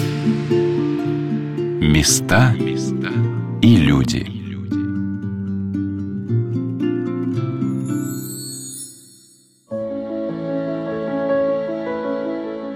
[0.00, 2.54] Места
[3.60, 4.24] и люди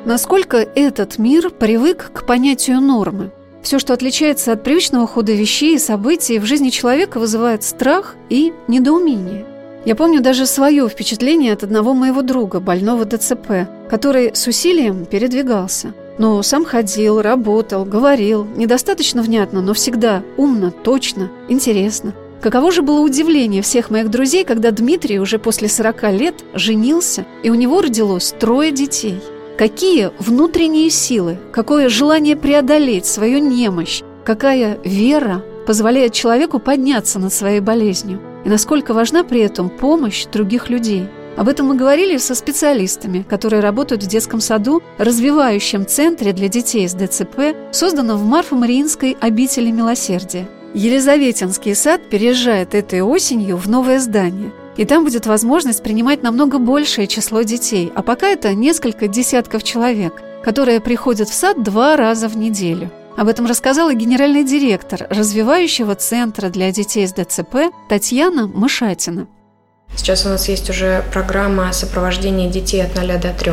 [0.05, 3.31] Насколько этот мир привык к понятию нормы?
[3.63, 8.53] Все, что отличается от привычного хода вещей и событий, в жизни человека вызывает страх и
[8.67, 9.47] недоумение.
[9.85, 15.95] Я помню даже свое впечатление от одного моего друга, больного ДЦП, который с усилием передвигался.
[16.23, 22.15] Но сам ходил, работал, говорил, недостаточно внятно, но всегда умно, точно, интересно.
[22.41, 27.51] Каково же было удивление всех моих друзей, когда Дмитрий уже после 40 лет женился, и
[27.51, 29.19] у него родилось трое детей.
[29.59, 37.59] Какие внутренние силы, какое желание преодолеть свою немощь, какая вера позволяет человеку подняться над своей
[37.59, 41.09] болезнью– и насколько важна при этом помощь других людей.
[41.37, 46.87] Об этом мы говорили со специалистами, которые работают в детском саду, развивающем центре для детей
[46.89, 50.47] с ДЦП, созданном в Марфо-Мариинской обители милосердия.
[50.75, 54.53] Елизаветинский сад переезжает этой осенью в новое здание.
[54.77, 60.23] И там будет возможность принимать намного большее число детей, а пока это несколько десятков человек,
[60.43, 66.49] которые приходят в сад два раза в неделю– об этом рассказала генеральный директор развивающего центра
[66.49, 69.29] для детей с ДЦП Татьяна Мышатина.
[69.97, 73.53] Сейчас у нас есть уже программа сопровождения детей от 0 до 3.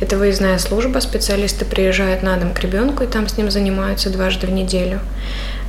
[0.00, 4.46] Это выездная служба, специалисты приезжают на дом к ребенку и там с ним занимаются дважды
[4.46, 5.00] в неделю.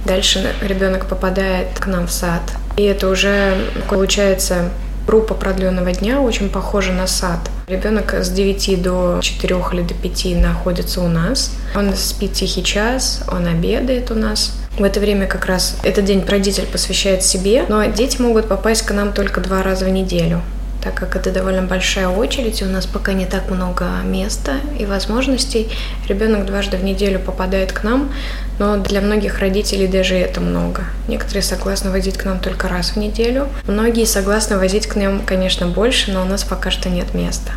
[0.05, 2.41] Дальше ребенок попадает к нам в сад.
[2.77, 3.57] И это уже
[3.89, 4.69] получается
[5.09, 7.39] группа продленного дня очень похожа на сад.
[7.67, 11.51] Ребенок с 9 до 4 или до 5 находится у нас.
[11.75, 14.53] Он спит тихий час, он обедает у нас.
[14.77, 18.91] В это время как раз этот день родитель посвящает себе, но дети могут попасть к
[18.91, 20.43] нам только два раза в неделю
[20.83, 24.85] так как это довольно большая очередь, и у нас пока не так много места и
[24.85, 25.69] возможностей.
[26.07, 28.11] Ребенок дважды в неделю попадает к нам,
[28.59, 30.83] но для многих родителей даже это много.
[31.07, 33.47] Некоторые согласны возить к нам только раз в неделю.
[33.67, 37.51] Многие согласны возить к нам, конечно, больше, но у нас пока что нет места.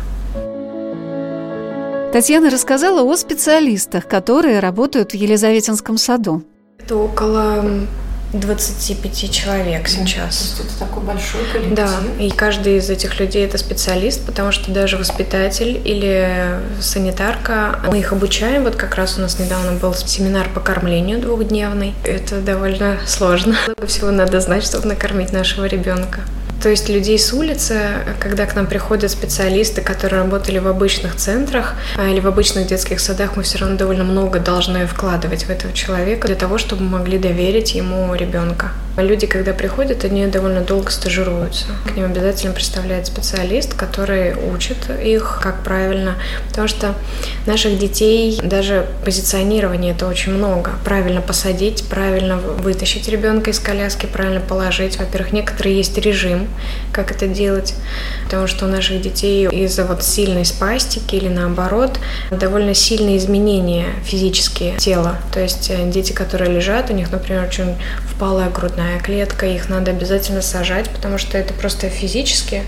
[2.13, 6.43] Татьяна рассказала о специалистах, которые работают в Елизаветинском саду.
[6.77, 7.63] Это около
[8.33, 10.41] 25 человек сейчас.
[10.41, 11.75] Есть это такой большой коллектив.
[11.75, 11.89] Да,
[12.19, 18.11] и каждый из этих людей это специалист, потому что даже воспитатель или санитарка, мы их
[18.11, 18.63] обучаем.
[18.63, 21.93] Вот как раз у нас недавно был семинар по кормлению двухдневный.
[22.03, 23.55] Это довольно сложно.
[23.67, 26.21] Много всего надо знать, чтобы накормить нашего ребенка.
[26.63, 27.77] То есть людей с улицы,
[28.21, 33.01] когда к нам приходят специалисты, которые работали в обычных центрах а, или в обычных детских
[33.01, 37.17] садах, мы все равно довольно много должны вкладывать в этого человека для того, чтобы могли
[37.17, 38.71] доверить ему ребенка.
[38.95, 41.65] Люди, когда приходят, они довольно долго стажируются.
[41.87, 46.15] К ним обязательно представляет специалист, который учит их, как правильно.
[46.49, 46.93] Потому что
[47.47, 50.73] наших детей, даже позиционирование это очень много.
[50.85, 54.99] Правильно посадить, правильно вытащить ребенка из коляски, правильно положить.
[54.99, 56.47] Во-первых, некоторые есть режим,
[56.91, 57.73] как это делать.
[58.25, 61.99] Потому что у наших детей из-за вот сильной спастики или наоборот
[62.29, 65.17] довольно сильные изменения физические тела.
[65.33, 67.75] То есть э, дети, которые лежат, у них, например, очень
[68.07, 72.63] впалая грудная клетка, их надо обязательно сажать, потому что это просто физически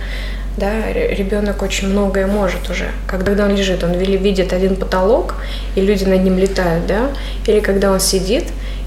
[0.57, 2.91] да, ребенок очень многое может уже.
[3.07, 5.35] Когда он лежит, он видит один потолок,
[5.75, 7.09] и люди над ним летают, да,
[7.45, 8.45] или когда он сидит,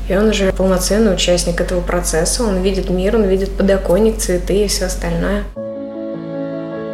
[0.09, 4.69] и он уже полноценный участник этого процесса, он видит мир, он видит подоконник, цветы и
[4.69, 5.45] все остальное.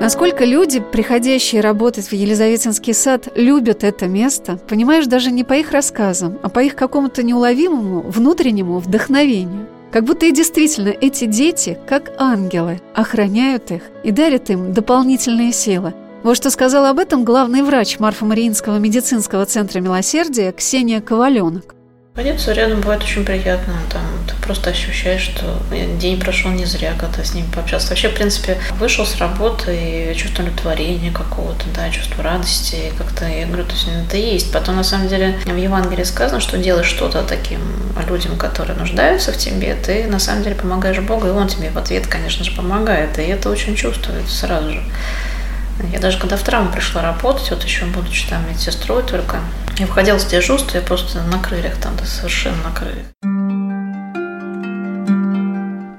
[0.00, 5.70] Насколько люди, приходящие работать в Елизаветинский сад, любят это место, понимаешь даже не по их
[5.70, 9.68] рассказам, а по их какому-то неуловимому внутреннему вдохновению.
[9.94, 15.94] Как будто и действительно эти дети, как ангелы, охраняют их и дарят им дополнительные силы.
[16.24, 21.73] Вот что сказал об этом главный врач Марфа-Мариинского медицинского центра милосердия Ксения Коваленок.
[22.16, 23.74] Находиться рядом бывает очень приятно.
[23.90, 25.58] Там ты просто ощущаешь, что
[25.98, 27.88] день прошел не зря, когда с ним пообщался.
[27.88, 32.92] Вообще, в принципе, вышел с работы и чувство удовлетворения какого-то, да, чувство радости.
[32.96, 34.52] Как-то, я говорю, то есть это есть.
[34.52, 37.58] Потом, на самом деле, в Евангелии сказано, что делаешь что-то таким
[38.08, 41.78] людям, которые нуждаются в тебе, ты на самом деле помогаешь Богу, и Он тебе в
[41.78, 43.18] ответ, конечно же, помогает.
[43.18, 44.82] И это очень чувствуется сразу же.
[45.92, 49.38] Я даже когда в травму пришла работать, вот еще будучи там медсестрой только,
[49.78, 53.06] я выходила с дежурства, я просто на крыльях там, да, совершенно на крыльях.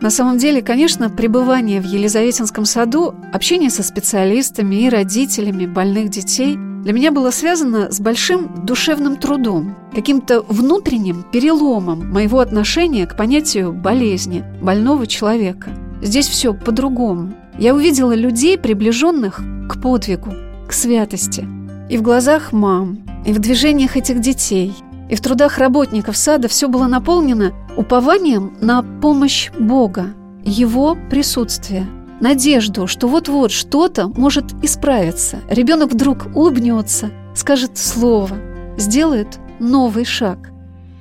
[0.02, 6.58] На самом деле, конечно, пребывание в Елизаветинском саду, общение со специалистами и родителями больных детей
[6.86, 13.74] для меня было связано с большим душевным трудом, каким-то внутренним переломом моего отношения к понятию
[13.74, 15.72] болезни, больного человека.
[16.04, 17.34] Здесь все по-другому.
[17.58, 20.34] Я увидела людей, приближенных к подвигу,
[20.68, 21.48] к святости.
[21.90, 24.74] И в глазах мам, и в движениях этих детей,
[25.10, 30.08] И в трудах работников сада все было наполнено упованием на помощь Бога,
[30.44, 31.86] Его присутствие,
[32.20, 35.42] надежду, что вот-вот что-то может исправиться.
[35.50, 38.38] Ребенок вдруг улыбнется, скажет слово,
[38.78, 40.52] сделает новый шаг.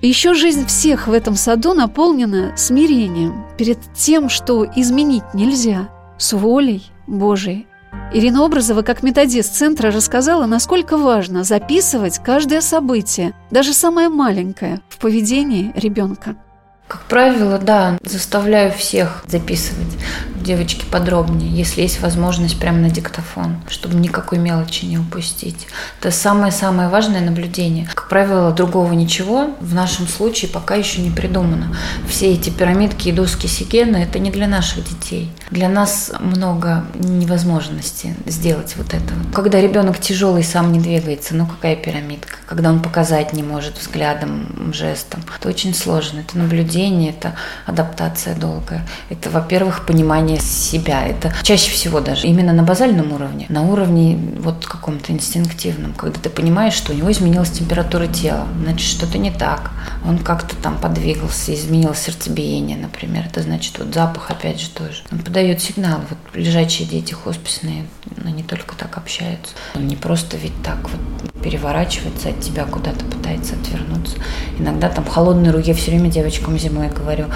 [0.02, 5.88] И еще жизнь всех в этом саду наполнена смирением перед тем, что изменить нельзя,
[6.24, 7.66] с волей Божией.
[8.14, 14.98] Ирина Образова, как методист центра, рассказала, насколько важно записывать каждое событие, даже самое маленькое, в
[14.98, 16.36] поведении ребенка.
[16.86, 19.96] Как правило, да, заставляю всех записывать
[20.44, 25.66] девочки подробнее, если есть возможность прямо на диктофон, чтобы никакой мелочи не упустить.
[25.98, 27.88] Это самое-самое важное наблюдение.
[27.94, 31.74] Как правило, другого ничего в нашем случае пока еще не придумано.
[32.06, 35.32] Все эти пирамидки и доски Сигена– это не для наших детей.
[35.50, 39.14] Для нас много невозможности сделать вот это.
[39.32, 42.34] Когда ребенок тяжелый, сам не двигается, ну какая пирамидка?
[42.46, 46.20] Когда он показать не может взглядом, жестом, это очень сложно.
[46.20, 47.34] Это наблюдение, это
[47.66, 48.86] адаптация долгая.
[49.10, 51.06] Это, во-первых, понимание себя.
[51.06, 56.30] Это чаще всего даже именно на базальном уровне, на уровне вот каком-то инстинктивном, когда ты
[56.30, 59.70] понимаешь, что у него изменилась температура тела, значит, что-то не так.
[60.06, 63.26] Он как-то там подвигался, изменил сердцебиение, например.
[63.26, 65.02] Это значит, вот запах опять же тоже.
[65.10, 66.00] Он подает сигнал.
[66.08, 67.86] Вот лежачие дети хосписные,
[68.24, 69.54] они только так общаются.
[69.74, 71.00] Он не просто ведь так вот
[71.42, 74.16] переворачивается от тебя куда-то, пытается отвернуться.
[74.58, 77.26] Иногда там холодные руки, я все время девочкам зимой говорю,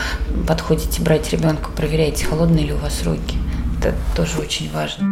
[0.46, 3.36] подходите брать ребенка, проверяйте, холодные ли у вас руки.
[3.78, 5.06] Это тоже очень важно.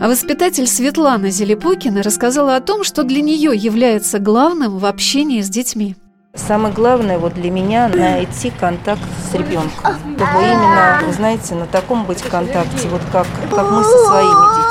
[0.00, 5.48] А воспитатель Светлана Зелепокина рассказала о том, что для нее является главным в общении с
[5.48, 5.96] детьми.
[6.34, 9.94] Самое главное вот для меня найти контакт с ребенком.
[10.16, 14.63] Чтобы именно, вы знаете, на таком быть контакте, вот как, как мы со своими детьми.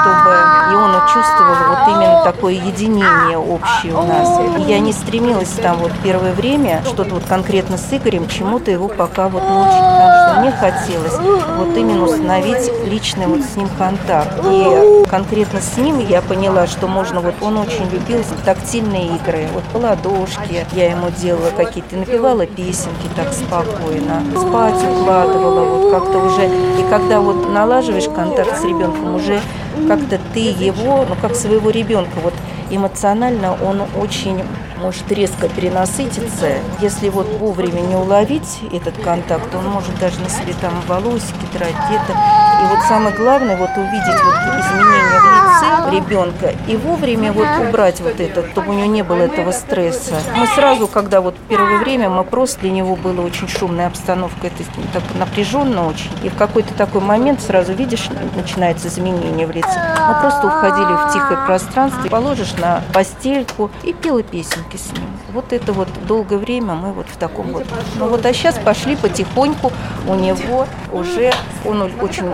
[0.00, 4.58] Чтобы и он чувствовал вот именно такое единение общее у нас.
[4.58, 8.88] И я не стремилась там вот первое время что-то вот конкретно с Игорем, чему-то его
[8.88, 11.18] пока вот научить, потому что мне хотелось
[11.58, 14.38] вот именно установить личный вот с ним контакт.
[14.44, 19.64] И конкретно с ним я поняла, что можно вот, он очень любил тактильные игры, вот
[19.64, 26.46] по ладошке я ему делала какие-то, напевала песенки так спокойно, спать укладывала, вот как-то уже,
[26.46, 29.40] и когда вот налаживаешь контакт с ребенком, уже
[29.88, 32.34] как-то ты его, ну как своего ребенка, вот
[32.70, 34.40] эмоционально он очень
[34.84, 36.58] может резко перенасытиться.
[36.78, 41.74] Если вот вовремя не уловить этот контакт, он может даже на себе там волосики драть
[41.88, 42.12] где-то.
[42.12, 48.00] И вот самое главное, вот увидеть вот изменения в лице ребенка и вовремя вот убрать
[48.00, 50.16] вот это, чтобы у него не было этого стресса.
[50.36, 54.62] Мы сразу, когда вот первое время, мы просто для него была очень шумная обстановка, это
[54.92, 56.10] так напряженно очень.
[56.22, 59.80] И в какой-то такой момент сразу видишь, начинается изменение в лице.
[60.08, 65.06] Мы просто уходили в тихое пространство, положишь на постельку и пела песенки с ним.
[65.32, 67.64] Вот это вот долгое время мы вот в таком вот.
[67.96, 69.72] Ну вот, а сейчас пошли потихоньку
[70.06, 71.32] у него уже,
[71.64, 72.30] он очень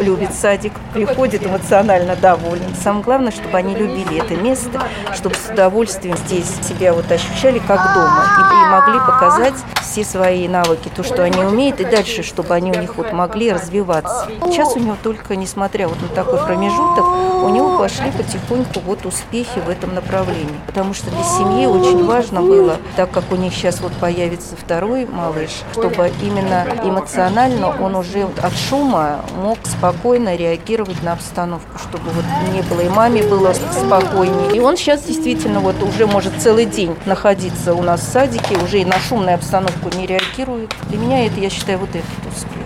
[0.00, 2.74] любит садик, приходит эмоционально доволен.
[2.82, 4.82] Самое главное, чтобы они любили это место,
[5.14, 10.48] чтобы с удовольствием здесь себя вот ощущали как дома и, и могли показать все свои
[10.48, 14.26] навыки, то, что они умеют, и дальше, чтобы они у них вот могли развиваться.
[14.46, 17.04] Сейчас у него только, несмотря вот на такой промежуток,
[17.42, 20.58] у него пошли потихоньку вот успехи в этом направлении.
[20.66, 25.06] Потому что для семьи очень важно было, так как у них сейчас вот появится второй
[25.06, 32.24] малыш, чтобы именно эмоционально он уже от шума мог спокойно реагировать на обстановку, чтобы вот
[32.54, 34.56] не было и маме было спокойнее.
[34.56, 38.80] И он сейчас действительно вот уже может целый день находиться у нас в садике, уже
[38.80, 40.72] и на шумную обстановку не реагирует.
[40.88, 42.62] Для меня это, я считаю, вот этот успех.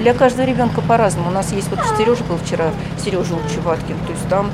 [0.00, 1.28] Для каждого ребенка по-разному.
[1.28, 2.70] У нас есть вот Сережа был вчера,
[3.02, 4.50] Сережа Чеваткин, то есть там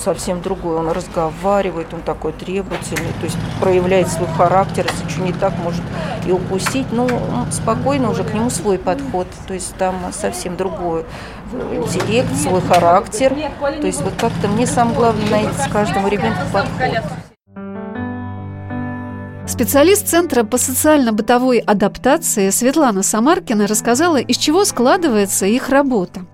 [0.00, 0.76] совсем другой.
[0.76, 5.82] Он разговаривает, он такой требовательный, то есть проявляет свой характер, если что не так, может
[6.26, 6.86] и упустить.
[6.92, 7.08] Но
[7.50, 11.04] спокойно уже к нему свой подход, то есть там совсем другой
[11.72, 13.34] интеллект, свой характер.
[13.60, 17.02] То есть вот как-то мне самое главное найти с каждому ребенку подход.
[19.46, 26.26] Специалист Центра по социально-бытовой адаптации Светлана Самаркина рассказала, из чего складывается их работа.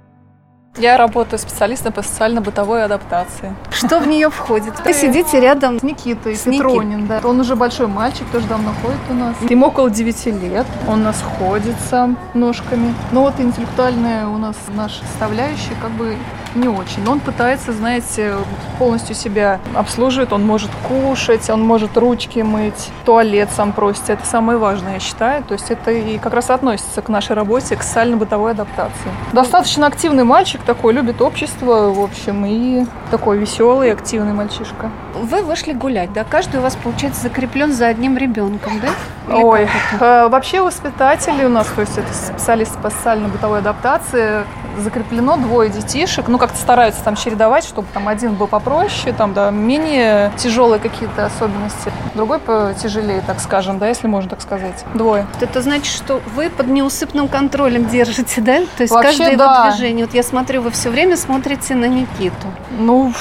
[0.77, 3.55] Я работаю специалистом по социально-бытовой адаптации.
[3.71, 4.75] Что в нее входит?
[4.85, 7.07] Вы сидите рядом с Никитой С Петронин.
[7.07, 7.21] Да.
[7.23, 9.37] Он уже большой мальчик, тоже давно ходит у нас.
[9.49, 10.67] Ему около 9 лет.
[10.89, 12.93] Он у нас ходит сам ножками.
[13.13, 16.17] Но вот интеллектуальная у нас наша составляющая как бы
[16.55, 17.03] не очень.
[17.05, 18.35] Но он пытается, знаете,
[18.79, 20.33] полностью себя обслуживает.
[20.33, 24.11] Он может кушать, он может ручки мыть, туалет сам просит.
[24.11, 25.43] Это самое важное, я считаю.
[25.45, 29.11] То есть это и как раз относится к нашей работе, к социально-бытовой адаптации.
[29.33, 34.91] Достаточно активный мальчик такой, любит общество, в общем, и такой веселый, активный мальчишка.
[35.15, 36.25] Вы вышли гулять, да?
[36.25, 38.89] Каждый у вас, получается, закреплен за одним ребенком, да?
[39.35, 39.69] Или Ой,
[40.01, 44.45] э, вообще воспитатели у нас, то есть это специалист по социально-бытовой адаптации,
[44.79, 49.51] закреплено двое детишек, ну как-то стараются там чередовать, чтобы там один был попроще, там, да,
[49.51, 54.85] менее тяжелые какие-то особенности, другой потяжелее, так скажем, да, если можно так сказать.
[54.95, 55.27] Двое.
[55.41, 58.61] Это значит, что вы под неусыпным контролем держите, да?
[58.77, 59.45] То есть Вообще, каждое да.
[59.45, 60.07] его движение.
[60.07, 62.47] Вот я смотрю, вы все время смотрите на Никиту.
[62.79, 63.13] Ну,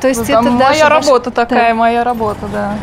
[0.00, 1.74] то есть это моя даже работа такая, да.
[1.74, 2.74] моя работа, да.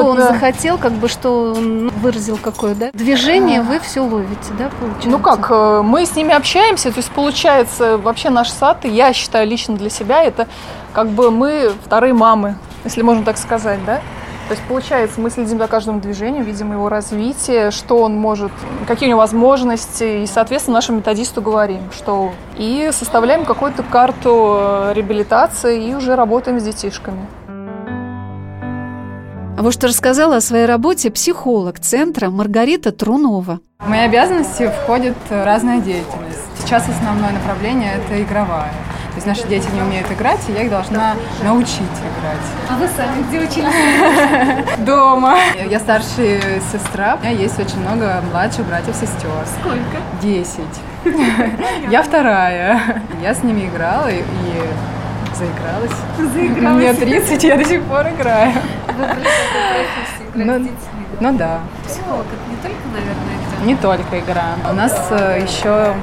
[0.00, 2.90] Что он захотел, как бы что он выразил какое, да?
[2.92, 5.08] Движение вы все ловите, да, получается?
[5.08, 9.48] Ну как, э, мы с ними общаемся, то есть получается вообще наш сад, я считаю
[9.48, 10.48] лично для себя, это
[10.92, 14.00] как бы мы вторые мамы, если можно так сказать, да?
[14.48, 18.52] То есть, получается, мы следим за каждым движением, видим его развитие, что он может,
[18.86, 24.92] какие у него возможности, и, соответственно, нашему методисту говорим, что и составляем какую-то карту э,
[24.94, 27.26] реабилитации и уже работаем с детишками.
[29.56, 33.60] А вот что рассказала о своей работе психолог центра Маргарита Трунова.
[33.78, 36.40] В мои обязанности входит разная деятельность.
[36.58, 38.72] Сейчас основное направление– это игровая.
[39.10, 42.36] То есть наши дети не умеют играть, и я их должна научить играть.
[42.68, 44.78] А вы сами где учились?
[44.84, 45.36] Дома.
[45.70, 47.16] Я старшая сестра.
[47.20, 49.30] У меня есть очень много младших братьев-сестер.
[49.60, 50.02] Сколько?
[50.20, 50.80] Десять.
[51.90, 53.02] Я вторая.
[53.22, 54.24] Я с ними играла и
[55.34, 56.32] заигралась.
[56.32, 56.76] Заигралась.
[56.76, 58.52] Мне 30, я до сих пор играю.
[60.34, 60.68] Ну,
[61.20, 61.60] ну да.
[61.86, 63.66] Психолог это не только, наверное, игра?
[63.66, 64.70] Не только игра.
[64.70, 65.94] У нас э, еще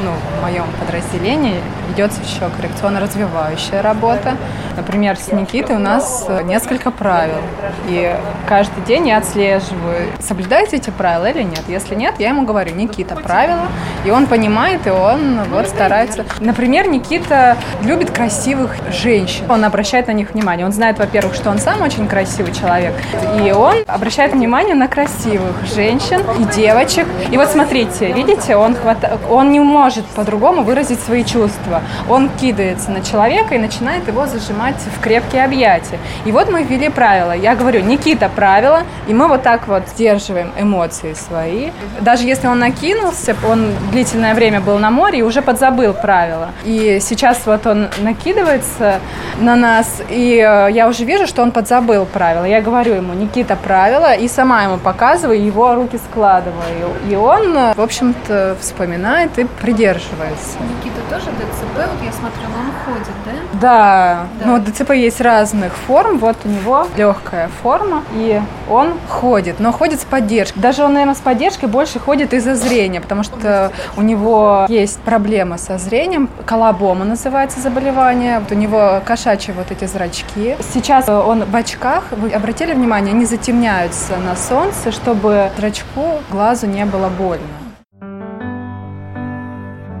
[0.00, 4.36] ну, в моем подразделении ведется еще коррекционно-развивающая работа.
[4.76, 7.40] Например, с Никитой у нас э, несколько правил.
[7.88, 8.14] И
[8.48, 11.62] каждый день я отслеживаю, соблюдаете эти правила или нет.
[11.68, 13.68] Если нет, я ему говорю, Никита, правила.
[14.04, 16.24] И он понимает, и он вот старается.
[16.40, 19.50] Например, Никита любит красивых женщин.
[19.50, 20.66] Он обращает на них внимание.
[20.66, 22.94] Он знает, во-первых, что он сам очень красивый человек.
[23.42, 27.06] И он обращает внимание на красивых женщин и девочек.
[27.30, 29.18] И вот смотрите, видите, он, хвата...
[29.30, 34.65] он не может по-другому выразить свои чувства он кидается на человека и начинает его зажимать
[34.74, 35.98] в крепкие объятия.
[36.24, 37.32] И вот мы ввели правила.
[37.32, 41.70] Я говорю, Никита, правила, и мы вот так вот сдерживаем эмоции свои.
[42.00, 46.50] Даже если он накинулся, он длительное время был на море и уже подзабыл правила.
[46.64, 49.00] И сейчас вот он накидывается
[49.38, 52.44] на нас, и э, я уже вижу, что он подзабыл правила.
[52.44, 56.90] Я говорю ему, Никита, правила, и сама ему показываю, его руки складываю.
[57.08, 60.58] И он, э, в общем-то, вспоминает и придерживается.
[60.60, 63.55] Никита тоже ДЦП вот я смотрю, он ходит, да?
[63.60, 64.46] Да, да.
[64.46, 70.00] ну ДЦП есть разных форм, вот у него легкая форма, и он ходит, но ходит
[70.00, 70.60] с поддержкой.
[70.60, 75.58] Даже он, наверное, с поддержкой больше ходит из-за зрения, потому что у него есть проблема
[75.58, 80.56] со зрением, колобома называется заболевание, вот у него кошачьи вот эти зрачки.
[80.72, 86.84] Сейчас он в очках, вы обратили внимание, они затемняются на солнце, чтобы зрачку глазу не
[86.84, 87.65] было больно.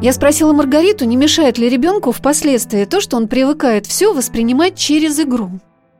[0.06, 5.18] Я спросила Маргариту, не мешает ли ребенку впоследствии то, что он привыкает все воспринимать через
[5.18, 5.50] игру.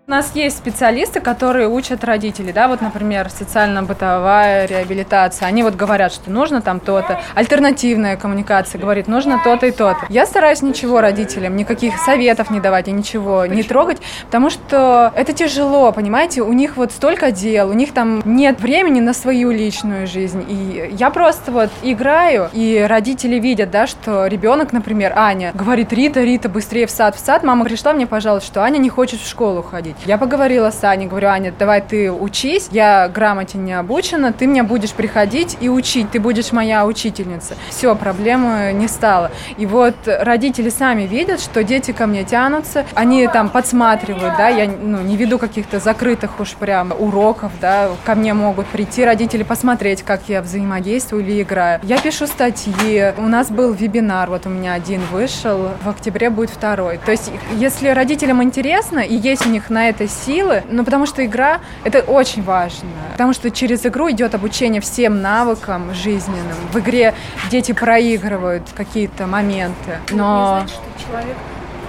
[0.09, 5.49] У нас есть специалисты, которые учат родителей, да, вот, например, социально-бытовая реабилитация.
[5.49, 7.21] Они вот говорят, что нужно там то-то.
[7.35, 10.07] Альтернативная коммуникация говорит, нужно то-то и то-то.
[10.09, 13.57] Я стараюсь ничего родителям, никаких советов не давать и ничего Почему?
[13.57, 18.23] не трогать, потому что это тяжело, понимаете, у них вот столько дел, у них там
[18.25, 20.45] нет времени на свою личную жизнь.
[20.49, 26.23] И я просто вот играю, и родители видят, да, что ребенок, например, Аня, говорит, Рита,
[26.23, 27.43] Рита, быстрее в сад, в сад.
[27.43, 29.96] Мама пришла мне, пожалуйста, что Аня не хочет в школу ходить.
[30.05, 34.63] Я поговорила с Аней, говорю, Аня, давай ты учись, я грамоте не обучена, ты мне
[34.63, 37.57] будешь приходить и учить, ты будешь моя учительница.
[37.71, 39.31] Все, проблемы не стало.
[39.57, 44.69] И вот родители сами видят, что дети ко мне тянутся, они там подсматривают, да, я
[44.69, 50.03] ну, не веду каких-то закрытых уж прям уроков, да, ко мне могут прийти родители посмотреть,
[50.03, 51.81] как я взаимодействую или играю.
[51.83, 56.51] Я пишу статьи, у нас был вебинар, вот у меня один вышел, в октябре будет
[56.51, 56.99] второй.
[56.99, 61.25] То есть, если родителям интересно и есть у них на это силы, ну, потому что
[61.25, 62.89] игра— это очень важно.
[63.13, 66.57] Потому что через игру идет обучение всем навыкам жизненным.
[66.73, 67.15] В игре
[67.51, 70.61] дети проигрывают какие-то моменты, но...
[70.63, 71.37] Не значит, что человек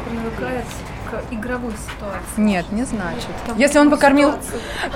[0.09, 0.65] привыкает
[1.09, 2.37] к игровой ситуации?
[2.37, 3.29] Нет, не значит.
[3.55, 4.33] Если он покормил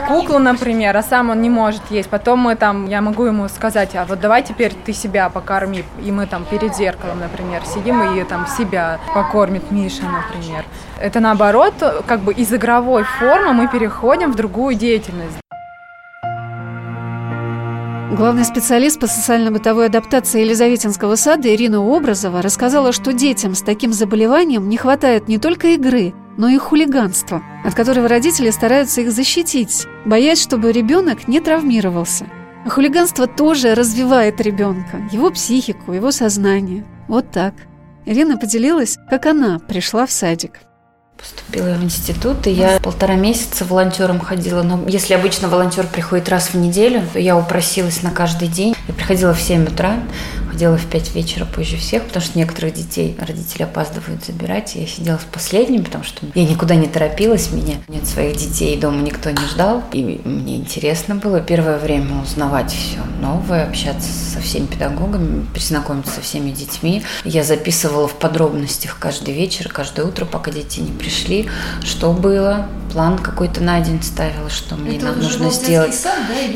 [0.07, 3.95] куклу, например, а сам он не может есть, потом мы там, я могу ему сказать,
[3.95, 8.23] а вот давай теперь ты себя покорми, и мы там перед зеркалом, например, сидим и
[8.23, 10.65] там себя покормит Миша, например.
[10.99, 11.73] Это наоборот,
[12.07, 15.37] как бы из игровой формы мы переходим в другую деятельность.
[18.11, 24.67] Главный специалист по социально-бытовой адаптации Елизаветинского сада Ирина Образова рассказала, что детям с таким заболеванием
[24.67, 30.41] не хватает не только игры, но и хулиганства, от которого родители стараются их защитить, боясь,
[30.41, 32.27] чтобы ребенок не травмировался.
[32.65, 36.85] А хулиганство тоже развивает ребенка, его психику, его сознание.
[37.07, 37.53] Вот так.
[38.05, 40.59] Ирина поделилась, как она пришла в садик.
[41.21, 44.63] Поступила в институт, и я полтора месяца волонтером ходила.
[44.63, 48.75] Но если обычно волонтер приходит раз в неделю, я упросилась на каждый день.
[48.87, 49.99] Я приходила в 7 утра,
[50.49, 54.75] ходила в 5 вечера позже всех, потому что некоторых детей родители опаздывают забирать.
[54.75, 59.01] Я сидела с последним, потому что я никуда не торопилась, меня нет своих детей, дома
[59.01, 59.83] никто не ждал.
[59.93, 66.21] И мне интересно было первое время узнавать все новое, общаться со всеми педагогами, перезнакомиться со
[66.21, 67.03] всеми детьми.
[67.23, 71.49] Я записывала в подробностях каждый вечер, каждое утро, пока дети не пришли пришли,
[71.83, 75.93] что было, план какой-то на день ставила, что мне это нужно сделать.
[75.93, 76.13] Сад,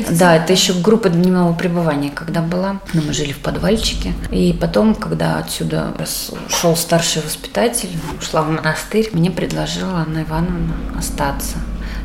[0.08, 2.80] да, да, это еще группа дневного пребывания, когда была.
[2.94, 4.14] Но мы жили в подвальчике.
[4.30, 5.94] И потом, когда отсюда
[6.48, 11.58] шел старший воспитатель, ушла в монастырь, мне предложила Анна Ивановна остаться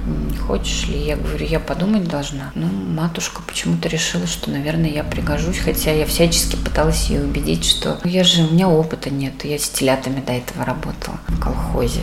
[0.05, 0.99] не хочешь ли?
[0.99, 2.51] Я говорю, я подумать должна.
[2.55, 7.99] Ну, матушка почему-то решила, что, наверное, я пригожусь, хотя я всячески пыталась ее убедить, что
[8.03, 12.01] я же, у меня опыта нет, я с телятами до этого работала в колхозе.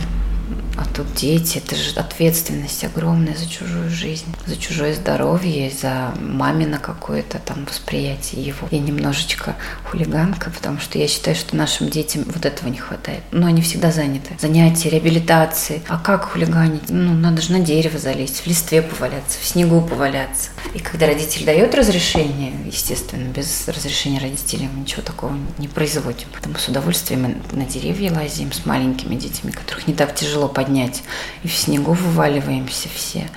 [0.77, 6.79] А тут дети, это же ответственность огромная за чужую жизнь, за чужое здоровье, за мамино
[6.79, 8.67] какое-то там восприятие его.
[8.71, 13.23] Я немножечко хулиганка, потому что я считаю, что нашим детям вот этого не хватает.
[13.31, 14.37] Но они всегда заняты.
[14.39, 15.81] Занятия, реабилитации.
[15.89, 16.83] А как хулиганить?
[16.89, 20.51] Ну, надо же на дерево залезть, в листве поваляться, в снегу поваляться.
[20.73, 26.27] И когда родитель дает разрешение, естественно, без разрешения родителей мы ничего такого не производим.
[26.31, 31.03] Поэтому с удовольствием на деревья лазим с маленькими детьми, которых не так тяжело поднять поднять.
[31.43, 33.27] И в снегу вываливаемся все.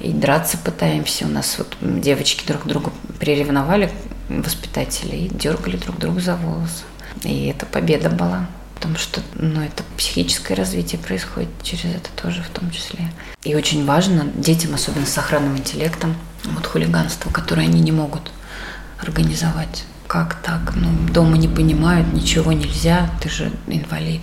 [0.00, 1.26] И драться пытаемся.
[1.26, 3.90] У нас вот девочки друг другу приревновали
[4.28, 6.84] воспитатели и дергали друг друга за волосы.
[7.22, 8.46] И это победа была.
[8.74, 13.12] Потому что ну, это психическое развитие происходит через это тоже в том числе.
[13.44, 18.32] И очень важно детям, особенно с охранным интеллектом, вот хулиганство, которое они не могут
[18.98, 20.74] организовать как так?
[20.74, 24.20] Ну, дома не понимают, ничего нельзя, ты же инвалид.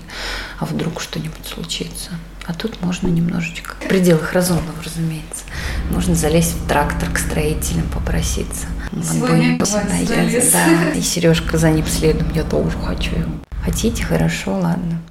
[0.60, 2.10] А вдруг что-нибудь случится?
[2.46, 5.46] А тут можно немножечко, в пределах разумного, разумеется,
[5.90, 8.68] можно залезть в трактор к строителям, попроситься.
[9.02, 13.16] Сегодня я, да, и Сережка за ним следом, я тоже хочу.
[13.64, 15.02] Хотите, хорошо, ладно.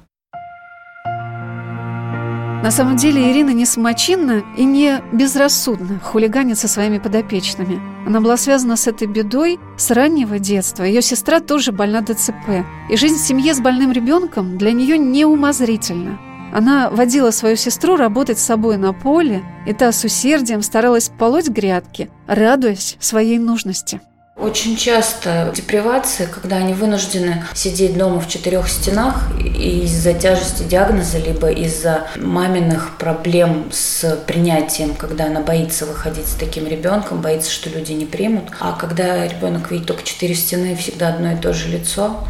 [2.67, 7.79] На самом деле Ирина не самочинна и не безрассудно хулиганит со своими подопечными.
[8.05, 10.83] Она была связана с этой бедой с раннего детства.
[10.83, 12.65] Ее сестра тоже больна ДЦП.
[12.89, 16.19] И жизнь в семье с больным ребенком для нее неумозрительна.
[16.53, 21.47] Она водила свою сестру работать с собой на поле, и та с усердием старалась полоть
[21.47, 24.01] грядки, радуясь своей нужности.
[24.37, 31.49] Очень часто депривация, когда они вынуждены сидеть дома в четырех стенах из-за тяжести диагноза, либо
[31.49, 37.93] из-за маминых проблем с принятием, когда она боится выходить с таким ребенком, боится, что люди
[37.93, 38.43] не примут.
[38.59, 42.23] А когда ребенок видит только четыре стены и всегда одно и то же лицо,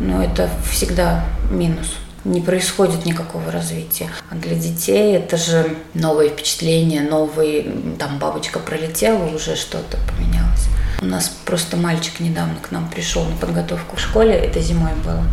[0.00, 1.88] ну это всегда минус
[2.24, 4.08] не происходит никакого развития.
[4.30, 10.69] А для детей это же новые впечатления, новые, там бабочка пролетела, уже что-то поменялось.
[11.02, 15.24] У нас просто мальчик недавно к нам пришел на подготовку в школе, это зимой было.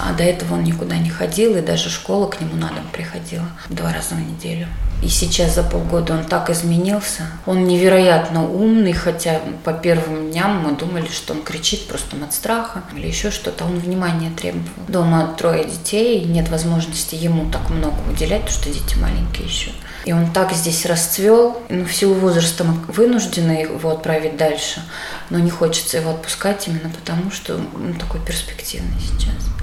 [0.00, 3.46] А до этого он никуда не ходил, и даже школа к нему на дом приходила
[3.68, 4.66] два раза в неделю.
[5.02, 7.26] И сейчас за полгода он так изменился.
[7.44, 12.82] Он невероятно умный, хотя по первым дням мы думали, что он кричит просто от страха
[12.96, 13.64] или еще что-то.
[13.64, 14.64] Он внимания требовал.
[14.88, 19.72] Дома трое детей, нет возможности ему так много уделять, потому что дети маленькие еще.
[20.06, 24.82] И он так здесь расцвел, ну, в силу возраста мы вынуждены его отправить дальше,
[25.30, 29.53] но не хочется его отпускать именно потому, что он такой перспективный сейчас.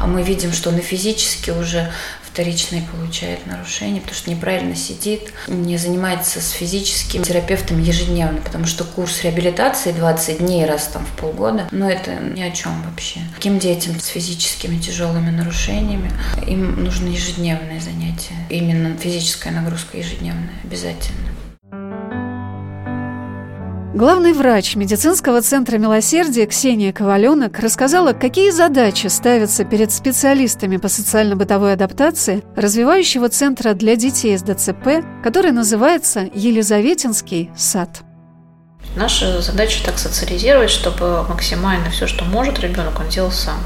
[0.00, 1.90] А мы видим, что он и физически уже
[2.38, 8.84] вторичные получает нарушения, потому что неправильно сидит, не занимается с физическим терапевтом ежедневно, потому что
[8.84, 13.20] курс реабилитации 20 дней раз там в полгода, но это ни о чем вообще.
[13.34, 16.12] Таким детям с физическими тяжелыми нарушениями
[16.46, 21.27] им нужно ежедневное занятие, именно физическая нагрузка ежедневная обязательно.
[23.98, 31.72] Главный врач медицинского центра милосердия Ксения Коваленок рассказала, какие задачи ставятся перед специалистами по социально-бытовой
[31.72, 38.02] адаптации развивающего центра для детей с ДЦП, который называется Елизаветинский сад.
[38.94, 43.58] Наша задача так социализировать, чтобы максимально все, что может ребенок, он делал сам.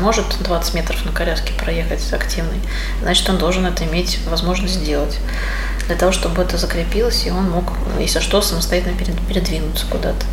[0.00, 2.60] Может 20 метров на коляске проехать активный,
[3.02, 5.18] значит, он должен это иметь возможность сделать
[5.86, 8.96] для того, чтобы это закрепилось, и он мог, если что, самостоятельно
[9.28, 10.24] передвинуться куда-то.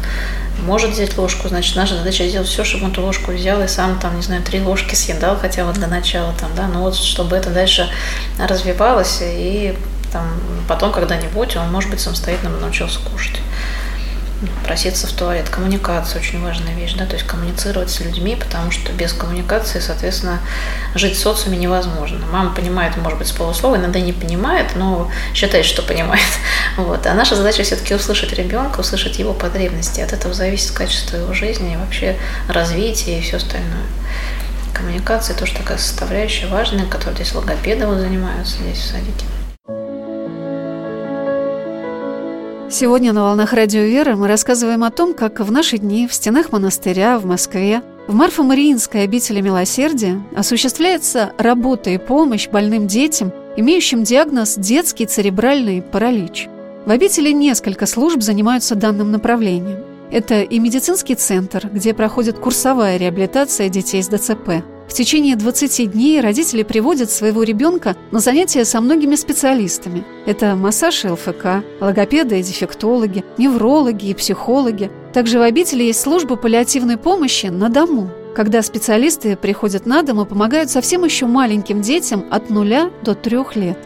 [0.64, 4.00] Может взять ложку, значит, наша задача сделать все, чтобы он эту ложку взял и сам
[4.00, 7.36] там, не знаю, три ложки съедал, хотя вот для начала там, да, но вот чтобы
[7.36, 7.90] это дальше
[8.40, 9.76] развивалось, и
[10.12, 10.28] там
[10.68, 13.40] потом когда-нибудь он, может быть, самостоятельно научился кушать
[14.64, 15.50] проситься в туалет.
[15.50, 20.40] Коммуникация очень важная вещь, да, то есть коммуницировать с людьми, потому что без коммуникации, соответственно,
[20.96, 22.20] жить в социуме невозможно.
[22.32, 26.22] Мама понимает, может быть, с полуслова, иногда не понимает, но считает, что понимает.
[26.78, 27.08] Вот.
[27.08, 30.00] А наша задача все-таки услышать ребенка, услышать его потребности.
[30.00, 33.86] От этого зависит качество его жизни и вообще развитие и все остальное.
[34.74, 39.26] Коммуникация тоже такая составляющая важная, которой здесь логопеды вот занимаются здесь в садике.
[42.80, 46.52] Сегодня на «Волнах Радио Веры» мы рассказываем о том, как в наши дни в стенах
[46.52, 54.58] монастыря в Москве в Марфо-Мариинской обители милосердия осуществляется работа и помощь больным детям, имеющим диагноз
[54.58, 56.50] детский церебральный паралич.
[56.86, 59.84] В обители несколько служб занимаются данным направлением.
[60.12, 66.22] Это и медицинский центр, где проходит курсовая реабилитация детей с ДЦП– в течение 20 дней
[66.22, 70.04] родители приводят своего ребенка на занятия со многими специалистами.
[70.26, 74.90] Это массаж и ЛФК, логопеды и дефектологи, неврологи и психологи.
[75.14, 80.26] Также в обители есть служба паллиативной помощи на дому, когда специалисты приходят на дом и
[80.26, 83.78] помогают совсем еще маленьким детям от нуля до трех лет.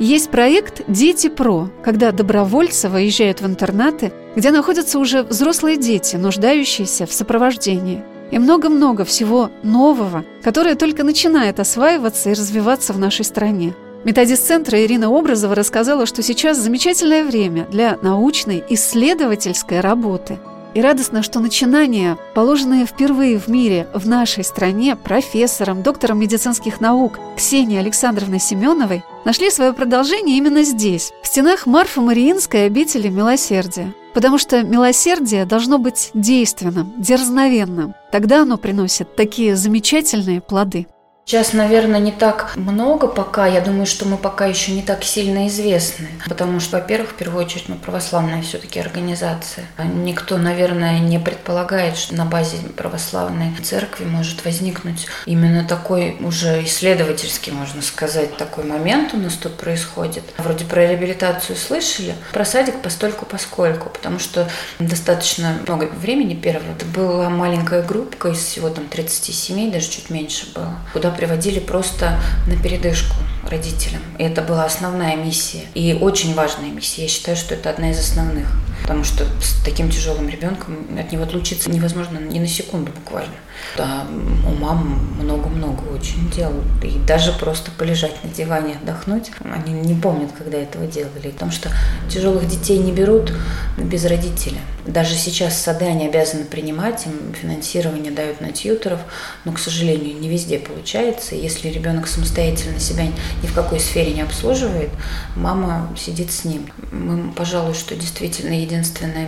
[0.00, 7.06] Есть проект «Дети ПРО», когда добровольцы выезжают в интернаты, где находятся уже взрослые дети, нуждающиеся
[7.06, 13.74] в сопровождении– и много-много всего нового, которое только начинает осваиваться и развиваться в нашей стране.
[14.04, 20.38] Методист центра Ирина Образова рассказала, что сейчас замечательное время для научной исследовательской работы.
[20.74, 27.18] И радостно, что начинания, положенные впервые в мире в нашей стране профессором, доктором медицинских наук
[27.36, 33.94] Ксенией Александровной Семеновой, нашли свое продолжение именно здесь, в стенах Марфа-Мариинской обители Милосердия.
[34.14, 37.94] Потому что милосердие должно быть действенным, дерзновенным.
[38.12, 40.86] Тогда оно приносит такие замечательные плоды.
[41.26, 43.46] Сейчас, наверное, не так много пока.
[43.46, 46.08] Я думаю, что мы пока еще не так сильно известны.
[46.28, 49.64] Потому что, во-первых, в первую очередь, мы православная все-таки организация.
[49.82, 57.52] Никто, наверное, не предполагает, что на базе православной церкви может возникнуть именно такой уже исследовательский,
[57.52, 60.24] можно сказать, такой момент у нас тут происходит.
[60.36, 64.46] Вроде про реабилитацию слышали, про садик постольку поскольку, потому что
[64.78, 66.72] достаточно много времени первого.
[66.72, 71.58] Это была маленькая группка из всего там 30 семей, даже чуть меньше было, куда приводили
[71.58, 73.16] просто на передышку
[73.48, 74.02] родителям.
[74.18, 75.62] И это была основная миссия.
[75.74, 77.02] И очень важная миссия.
[77.02, 78.48] Я считаю, что это одна из основных.
[78.84, 83.32] Потому что с таким тяжелым ребенком от него отлучиться невозможно ни на секунду буквально.
[83.78, 84.06] Да,
[84.46, 86.52] у мам много-много очень дел.
[86.82, 91.30] И даже просто полежать на диване, отдохнуть, они не помнят, когда этого делали.
[91.30, 91.70] Потому что
[92.10, 93.32] тяжелых детей не берут
[93.78, 94.58] без родителя.
[94.86, 99.00] Даже сейчас сады они обязаны принимать, им финансирование дают на тьютеров,
[99.46, 101.34] но, к сожалению, не везде получается.
[101.34, 104.90] Если ребенок самостоятельно себя ни в какой сфере не обслуживает,
[105.36, 106.66] мама сидит с ним.
[106.92, 108.73] Мы, пожалуй, что действительно единственное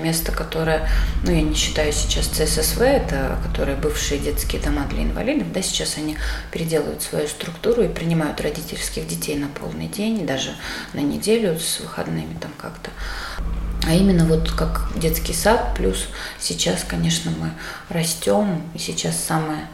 [0.02, 0.88] место, которое,
[1.22, 5.96] ну, я не считаю сейчас ЦССВ, это которые бывшие детские дома для инвалидов, да, сейчас
[5.96, 6.16] они
[6.50, 10.50] переделывают свою структуру и принимают родительских детей на полный день, даже
[10.92, 12.90] на неделю с выходными там как-то.
[13.86, 16.08] А именно вот как детский сад, плюс
[16.40, 17.50] сейчас, конечно, мы
[17.88, 19.66] растем, и сейчас самое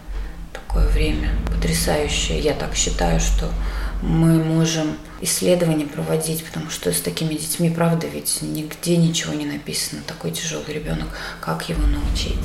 [0.53, 2.39] такое время потрясающее.
[2.39, 3.51] Я так считаю, что
[4.03, 10.03] мы можем исследования проводить, потому что с такими детьми, правда, ведь нигде ничего не написано.
[10.07, 11.09] Такой тяжелый ребенок,
[11.41, 12.39] как его научить,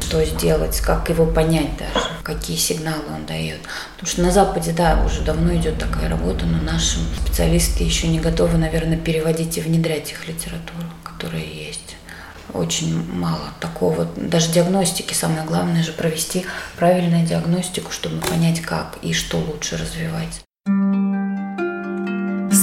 [0.00, 3.60] что сделать, как его понять даже, какие сигналы он дает.
[3.94, 8.20] Потому что на Западе, да, уже давно идет такая работа, но наши специалисты еще не
[8.20, 11.96] готовы, наверное, переводить и внедрять их литературу, которая есть
[12.52, 15.14] очень мало такого, даже диагностики.
[15.14, 16.44] Самое главное же провести
[16.76, 20.42] правильную диагностику, чтобы понять, как и что лучше развивать.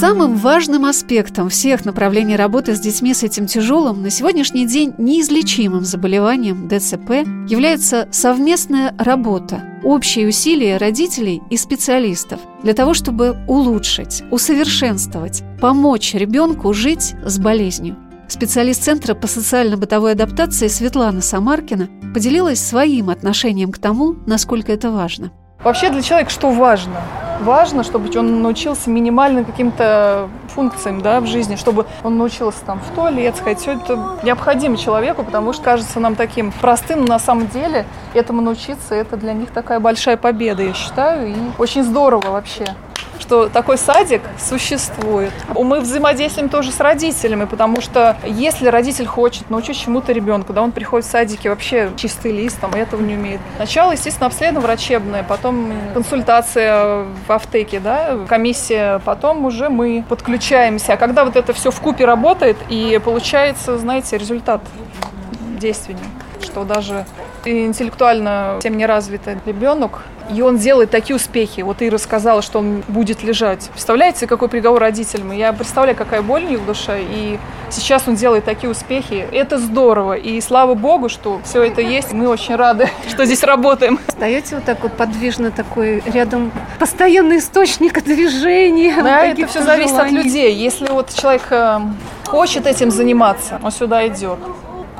[0.00, 5.84] Самым важным аспектом всех направлений работы с детьми с этим тяжелым на сегодняшний день неизлечимым
[5.84, 15.42] заболеванием ДЦП является совместная работа, общие усилия родителей и специалистов для того, чтобы улучшить, усовершенствовать,
[15.60, 17.98] помочь ребенку жить с болезнью.
[18.26, 25.30] Специалист Центра по социально-бытовой адаптации Светлана Самаркина поделилась своим отношением к тому, насколько это важно.
[25.62, 26.94] Вообще для человека что важно?
[27.40, 32.94] Важно, чтобы он научился минимальным каким-то функциям да, в жизни, чтобы он научился там в
[32.94, 33.60] туалет сходить.
[33.60, 38.40] Все это необходимо человеку, потому что кажется нам таким простым, но на самом деле этому
[38.40, 42.64] научиться, это для них такая большая победа, я считаю, и очень здорово вообще
[43.20, 45.32] что такой садик существует.
[45.54, 50.72] Мы взаимодействуем тоже с родителями, потому что если родитель хочет научить чему-то ребенка, да, он
[50.72, 53.40] приходит в садике вообще чистый лист, там, этого не умеет.
[53.56, 60.94] Сначала, естественно, обследование врачебное, потом консультация в аптеке, да, комиссия, потом уже мы подключаемся.
[60.94, 64.60] А когда вот это все в купе работает, и получается, знаете, результат
[65.58, 66.06] действеннее
[66.42, 67.04] что даже
[67.44, 70.02] интеллектуально всем неразвитый ребенок,
[70.34, 71.60] и он делает такие успехи.
[71.62, 73.68] Вот Ира сказала, что он будет лежать.
[73.70, 75.32] Представляете, какой приговор родителям?
[75.32, 77.02] Я представляю, какая боль у них в душе.
[77.02, 77.38] И
[77.70, 79.26] сейчас он делает такие успехи.
[79.32, 80.14] Это здорово.
[80.14, 82.12] И слава богу, что все это есть.
[82.12, 83.98] Мы очень рады, что здесь работаем.
[84.08, 89.02] Стоите вот так вот подвижно такой рядом постоянный источник движения.
[89.02, 90.54] Да, это все зависит от людей.
[90.54, 91.78] Если вот человек э,
[92.26, 94.38] хочет этим заниматься, он сюда идет.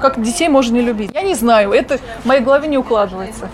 [0.00, 1.10] Как детей можно не любить?
[1.14, 3.50] Я не знаю, это в моей голове не укладывается.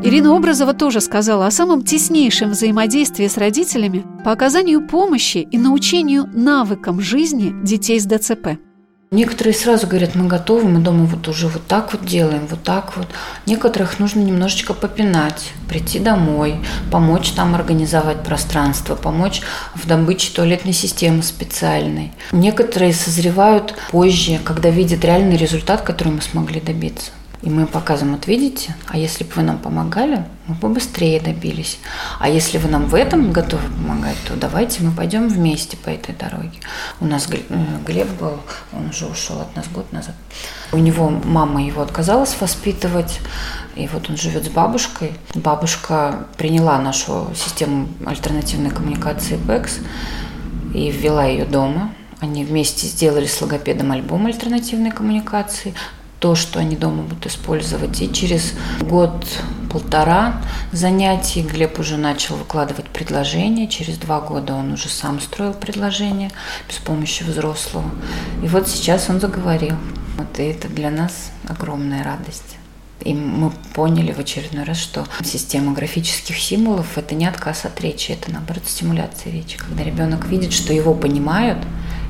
[0.00, 6.30] Ирина Образова тоже сказала о самом теснейшем взаимодействии с родителями по оказанию помощи и научению
[6.32, 8.58] навыкам жизни детей с ДЦП.
[9.10, 12.96] Некоторые сразу говорят, мы готовы, мы дома вот уже вот так вот делаем, вот так
[12.96, 13.08] вот.
[13.46, 16.60] Некоторых нужно немножечко попинать, прийти домой,
[16.92, 19.40] помочь там организовать пространство, помочь
[19.74, 22.12] в добыче туалетной системы специальной.
[22.30, 27.10] Некоторые созревают позже, когда видят реальный результат, который мы смогли добиться.
[27.42, 31.78] И мы показываем, вот видите, а если бы вы нам помогали, мы бы быстрее добились.
[32.18, 36.16] А если вы нам в этом готовы помогать, то давайте мы пойдем вместе по этой
[36.16, 36.58] дороге.
[37.00, 37.38] У нас э,
[37.86, 38.40] Глеб был,
[38.72, 40.16] он уже ушел от нас год назад.
[40.72, 43.20] У него мама его отказалась воспитывать,
[43.76, 45.12] и вот он живет с бабушкой.
[45.34, 49.78] Бабушка приняла нашу систему альтернативной коммуникации ПЭКС
[50.74, 51.92] и ввела ее дома.
[52.18, 55.72] Они вместе сделали с логопедом альбом альтернативной коммуникации
[56.20, 58.00] то, что они дома будут использовать.
[58.02, 63.68] И через год-полтора занятий Глеб уже начал выкладывать предложения.
[63.68, 66.30] Через два года он уже сам строил предложения
[66.68, 67.90] без помощи взрослого.
[68.42, 69.76] И вот сейчас он заговорил.
[70.16, 72.56] Вот и это для нас огромная радость.
[73.04, 78.10] И мы поняли в очередной раз, что система графических символов– это не отказ от речи,
[78.10, 79.56] это, наоборот, стимуляция речи.
[79.56, 81.58] Когда ребенок видит, что его понимают,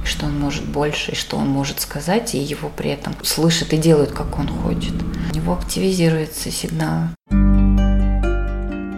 [0.04, 3.76] что он может больше, и что он может сказать, и его при этом слышат и
[3.76, 4.94] делают, как он хочет.
[5.32, 7.08] У него активизируется сигнал.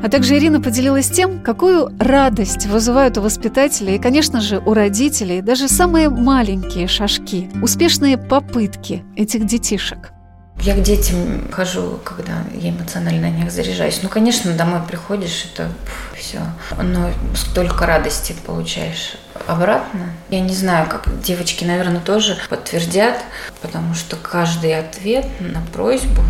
[0.02, 5.42] А также Ирина поделилась тем, какую радость вызывают у воспитателей и, конечно же, у родителей
[5.42, 10.12] даже самые маленькие шажки, успешные попытки этих детишек–
[10.62, 14.00] я к детям хожу, когда я эмоционально на них заряжаюсь.
[14.02, 15.70] Ну, конечно, домой приходишь, это
[16.14, 16.40] все.
[16.82, 20.10] Но столько радости получаешь обратно.
[20.28, 23.16] Я не знаю, как девочки, наверное, тоже подтвердят,
[23.62, 26.22] потому что каждый ответ на просьбу,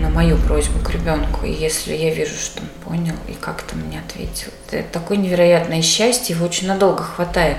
[0.00, 4.00] на мою просьбу к ребенку, и если я вижу, что он понял и как-то мне
[4.00, 7.58] ответил, это такое невероятное счастье, его очень надолго хватает.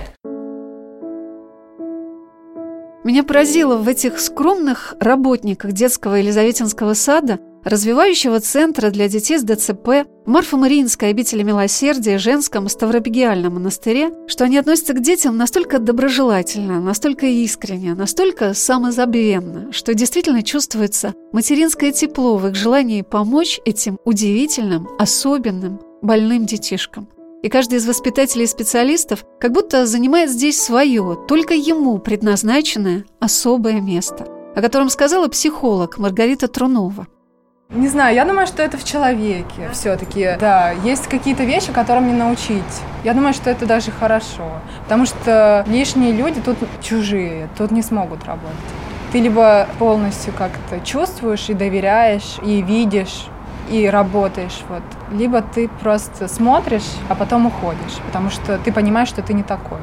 [3.04, 10.08] Меня поразило в этих скромных работниках детского Елизаветинского сада, развивающего центра для детей с ДЦП,
[10.26, 17.94] Марфо-Мариинской обители милосердия, женском Ставропигиальном монастыре, что они относятся к детям настолько доброжелательно, настолько искренне,
[17.94, 26.46] настолько самозабвенно, что действительно чувствуется материнское тепло в их желании помочь этим удивительным, особенным, больным
[26.46, 27.08] детишкам.
[27.44, 33.82] И каждый из воспитателей и специалистов как будто занимает здесь свое, только ему предназначенное особое
[33.82, 37.08] место, о котором сказала психолог Маргарита Трунова.
[37.70, 40.36] Не знаю, я думаю, что это в человеке все-таки.
[40.40, 42.82] Да, есть какие-то вещи, которым не научить.
[43.04, 44.48] Я думаю, что это даже хорошо.
[44.84, 48.54] Потому что лишние люди тут чужие, тут не смогут работать.
[49.12, 53.26] Ты либо полностью как-то чувствуешь и доверяешь, и видишь,
[53.72, 54.84] и работаешь, вот.
[55.12, 59.80] Либо ты просто смотришь, а потом уходишь, потому что ты понимаешь, что ты не такой.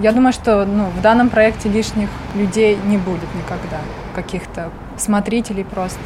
[0.00, 3.78] Я думаю, что ну, в данном проекте лишних людей не будет никогда,
[4.14, 5.98] каких-то смотрителей просто.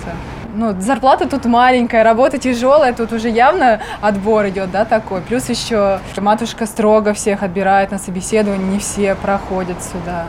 [0.55, 5.23] Ну, зарплата тут маленькая, работа тяжелая, тут уже явно отбор идет, да, такой.
[5.23, 10.29] Плюс еще матушка строго всех отбирает на собеседование, не все проходят сюда.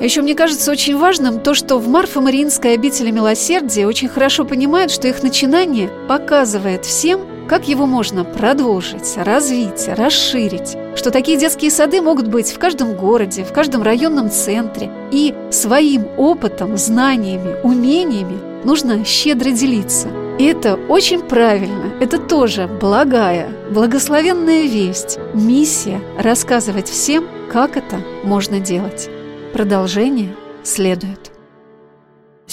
[0.00, 5.08] Еще мне кажется очень важным то, что в Марфо-Мариинской обители милосердия очень хорошо понимают, что
[5.08, 12.28] их начинание показывает всем, как его можно продолжить, развить, расширить, что такие детские сады могут
[12.28, 19.50] быть в каждом городе, в каждом районном центре, и своим опытом, знаниями, умениями нужно щедро
[19.50, 20.08] делиться.
[20.38, 28.60] И это очень правильно, это тоже благая, благословенная весть, миссия рассказывать всем, как это можно
[28.60, 29.08] делать.
[29.52, 31.37] Продолжение следует.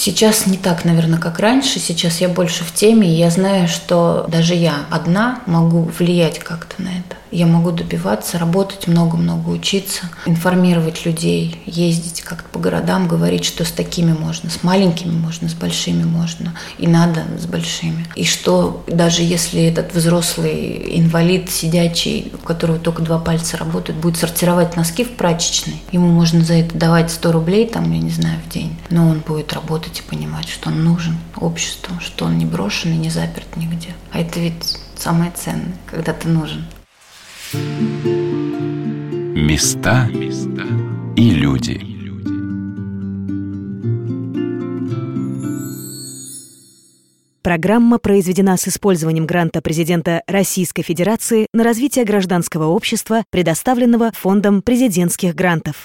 [0.05, 1.79] Сейчас не так, наверное, как раньше.
[1.79, 6.79] Сейчас я больше в теме, и я знаю, что даже я одна могу влиять как-то
[6.79, 7.15] на это.
[7.31, 13.71] Я могу добиваться, работать много-много, учиться, информировать людей, ездить как-то по городам, говорить, что с
[13.71, 18.05] такими можно, с маленькими можно, с большими можно, и надо с большими.
[18.15, 24.17] И что даже если этот взрослый инвалид сидячий, у которого только два пальца работают, будет
[24.17, 28.39] сортировать носки в прачечной, ему можно за это давать 100 рублей, там, я не знаю,
[28.45, 32.45] в день, но он будет работать и понимать, что он нужен обществу, что он не
[32.45, 33.89] брошен и не заперт нигде.
[34.11, 36.65] А это ведь самое ценное, когда ты нужен.
[39.35, 40.09] Места
[41.15, 41.95] и люди.
[47.45, 55.35] Программа произведена с использованием гранта президента Российской Федерации на развитие гражданского общества, предоставленного Фондом президентских
[55.35, 55.75] грантов.